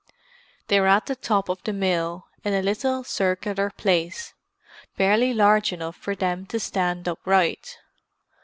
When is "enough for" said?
5.71-6.15